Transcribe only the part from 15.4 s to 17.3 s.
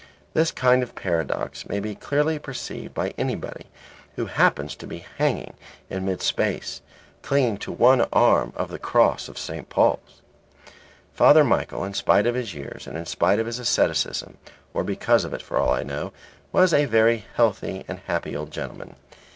for all I know), was a very